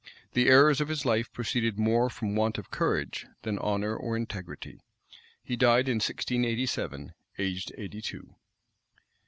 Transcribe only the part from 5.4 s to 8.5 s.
He died in 1687, aged eighty two.